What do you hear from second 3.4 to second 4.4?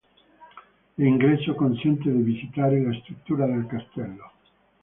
del castello.